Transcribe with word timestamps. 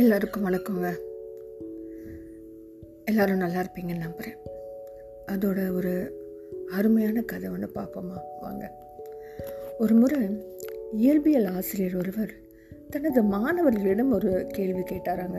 எல்லாருக்கும் 0.00 0.44
வணக்கங்க. 0.44 0.94
எல்லாரும் 3.04 3.36
நல்லா 3.36 3.60
இருப்பீங்கன்னு 3.60 3.98
நம்புகிறேன் 3.98 4.36
அதோட 5.26 5.72
ஒரு 5.72 6.12
அருமையான 6.70 7.22
கதை 7.22 7.50
ஒன்று 7.50 7.70
பார்ப்போமா? 7.74 8.20
வாங்க. 8.40 8.72
ஒரு 9.78 9.94
முறை 9.94 10.18
இயல்பியல் 10.92 11.46
ஆசிரியர் 11.46 11.96
ஒருவர் 11.96 12.30
தனது 12.90 13.22
மாணவர்களிடம் 13.22 14.12
ஒரு 14.12 14.46
கேள்வி 14.48 14.80
கேட்டாராங்க. 14.80 15.38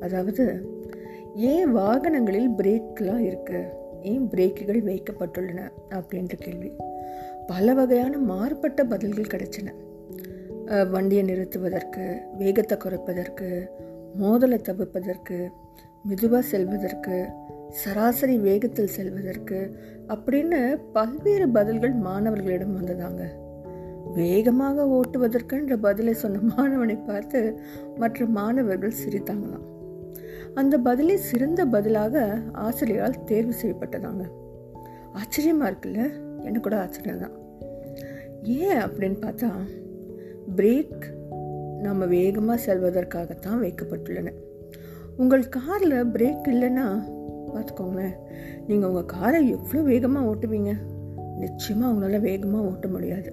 அதாவது 0.00 0.66
ஏன் 1.34 1.76
வாகனங்களில் 1.76 2.50
பிரேக்கெலாம் 2.56 3.34
இருக்குது 3.34 3.68
ஏன் 4.02 4.28
பிரேக்குகள் 4.28 4.82
வைக்கப்பட்டுள்ளன? 4.82 5.68
அப்படின்ற 5.90 6.32
கேள்வி. 6.38 6.72
பல 7.46 7.74
வகையான 7.74 8.18
மாறுபட்ட 8.18 8.84
பதில்கள் 8.84 9.40
கிடைச்சன. 9.40 9.72
வண்டியை 10.64 11.24
நிறுத்துவதற்கு 11.24 12.20
வேகத்தை 12.38 12.78
குறைப்பதற்கு 12.78 13.68
மோதலை 14.20 14.58
தவிர்ப்பதற்கு 14.58 15.50
மெதுவாக 16.02 16.42
செல்வதற்கு 16.42 17.26
சராசரி 17.68 18.38
வேகத்தில் 18.38 18.86
செல்வதற்கு 18.86 19.78
அப்படின்னு 20.08 20.78
பல்வேறு 20.92 21.48
பதில்கள் 21.48 21.92
மாணவர்களிடம் 21.92 22.76
வந்ததாங்க. 22.76 23.22
வேகமாக 24.14 24.86
ஓட்டுவதற்குன்ற 24.86 25.76
பதிலை 25.76 26.14
சொன்ன 26.14 26.38
மாணவனை 26.56 27.04
பார்த்து 27.06 27.60
மற்ற 27.96 28.26
மாணவர்கள் 28.26 29.00
சிரித்தாங்களாம். 29.04 29.66
அந்த 30.54 30.78
பதிலே 30.78 31.16
சிறந்த 31.16 31.66
பதிலாக 31.66 32.38
ஆசிரியரால் 32.52 33.24
தேர்வு 33.24 33.54
செய்யப்பட்டதாங்க. 33.62 34.26
ஆச்சரியமாக 35.12 35.70
இருக்குல்ல? 35.70 36.12
எனக்கு 36.40 36.60
கூட 36.60 36.80
ஆச்சரியம் 36.80 37.20
தான் 37.20 37.42
ஏன் 38.42 38.78
அப்படின்னு 38.78 39.18
பார்த்தா 39.20 39.50
பிரேக் 40.56 41.04
நம்ம 41.80 42.04
வேகமாக 42.04 42.62
செல்வதற்காகத்தான் 42.66 43.60
வைக்கப்பட்டுள்ளன. 43.62 44.32
உங்கள் 45.16 45.48
காரில் 45.48 46.04
பிரேக் 46.04 46.44
இல்லைன்னா 46.46 47.12
பார்த்துக்கோங்களேன் 47.54 48.14
நீங்கள் 48.68 48.88
உங்கள் 48.88 49.04
காரை 49.04 49.50
எவ்வளோ 49.50 49.82
வேகமாக 49.82 50.26
ஓட்டுவீங்க? 50.26 50.76
நிச்சயமாக 51.38 51.92
உங்களால் 51.92 52.20
வேகமாக 52.20 52.64
ஓட்ட 52.64 52.88
முடியாது. 52.88 53.32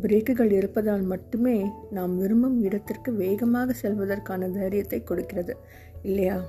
பிரேக்குகள் 0.00 0.50
இருப்பதால் 0.50 1.02
மட்டுமே 1.02 1.66
நாம் 1.90 2.18
விரும்பும் 2.18 2.62
இடத்திற்கு 2.62 3.12
வேகமாக 3.12 3.72
செல்வதற்கான 3.82 4.50
தைரியத்தை 4.50 5.02
கொடுக்கிறது. 5.02 5.56
இல்லையா? 6.02 6.42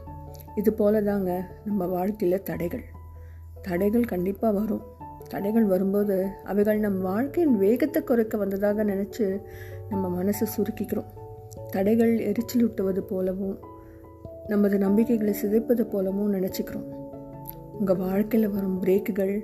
இது 0.56 0.74
போல 0.74 1.02
தாங்க 1.02 1.50
நம்ம 1.66 1.86
வாழ்க்கையில் 1.86 2.44
தடைகள். 2.44 2.84
தடைகள் 3.62 4.04
கண்டிப்பாக 4.04 4.60
வரும். 4.60 4.82
தடைகள் 5.28 5.66
வரும்போது 5.66 6.28
அவைகள் 6.44 6.80
நம் 6.80 7.00
வாழ்க்கையின் 7.02 7.58
வேகத்தை 7.58 8.04
குறைக்க 8.04 8.38
வந்ததாக 8.38 8.84
நினச்சி 8.84 9.42
நம்ம 9.90 10.24
மனசை 10.24 10.46
சுருக்கிக்கிறோம். 10.56 11.10
தடைகள் 11.72 12.14
எரிச்சலூட்டுவது 12.20 13.00
போலவும் 13.00 13.58
நமது 14.48 14.78
நம்பிக்கைகளை 14.78 15.34
சிதைப்பது 15.42 15.82
போலவும் 15.82 16.34
நினச்சிக்கிறோம். 16.34 16.88
உங்கள் 17.80 17.98
வாழ்க்கையில் 17.98 18.50
வரும் 18.50 18.80
பிரேக்குகள் 18.80 19.36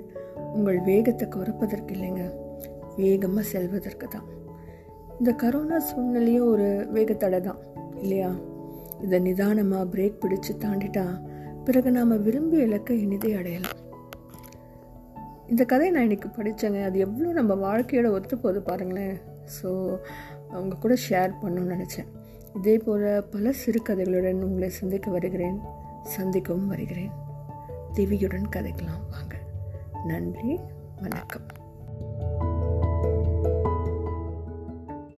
உங்கள் 0.54 0.80
வேகத்தை 0.80 1.28
குறைப்பதற்கு 1.28 1.92
இல்லைங்க 1.94 2.24
வேகமாக 2.96 3.46
செல்வதற்கு 3.46 4.08
தான். 4.08 4.26
இந்த 5.18 5.30
கரோனா 5.42 5.76
சூழ்நிலையும் 5.76 6.50
ஒரு 6.50 6.86
வேகத்தடை 6.92 7.40
தான் 7.40 7.60
இல்லையா? 8.00 8.32
இதை 9.02 9.18
நிதானமாக 9.18 9.84
பிரேக் 9.94 10.20
பிடிச்சு 10.22 10.52
தாண்டிட்டா 10.64 11.06
பிறகு 11.64 11.90
நாம் 11.90 12.22
விரும்பிய 12.22 12.62
இலக்கை 12.62 13.00
இனிதே 13.00 13.32
அடையலாம். 13.32 13.78
இந்த 15.48 15.64
கதையை 15.64 15.94
நான் 15.94 16.02
இன்னைக்கு 16.02 16.28
படித்தேங்க 16.28 16.84
அது 16.84 16.98
எவ்வளோ 16.98 17.32
நம்ம 17.32 17.54
வாழ்க்கையோட 17.54 18.10
ஒத்து 18.10 18.38
போகுது 18.38 18.62
பாருங்களேன். 18.62 19.20
ஸோ 19.56 19.98
அவங்க 20.50 20.76
கூட 20.76 20.94
ஷேர் 21.08 21.32
பண்ணணும்னு 21.42 21.76
நினச்சேன். 21.76 22.10
இதே 22.56 22.78
போல் 22.78 23.24
பல 23.30 23.52
சிறுகதைகளுடன் 23.66 24.42
உங்களை 24.42 24.70
சந்திக்க 24.70 25.10
வருகிறேன். 25.10 25.58
சந்திக்கவும் 26.16 26.66
வருகிறேன். 26.66 27.10
திவியுடன் 27.94 28.48
கதைக்கலாம் 28.56 29.02
வாங்க. 29.10 29.36
நன்றி 30.06 30.60
வணக்கம். 31.00 31.53